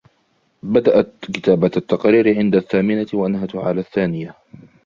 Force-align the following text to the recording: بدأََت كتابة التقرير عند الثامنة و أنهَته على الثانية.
بدأََت 0.63 1.13
كتابة 1.33 1.71
التقرير 1.77 2.37
عند 2.39 2.55
الثامنة 2.55 3.07
و 3.13 3.25
أنهَته 3.25 3.67
على 3.67 3.79
الثانية. 3.79 4.33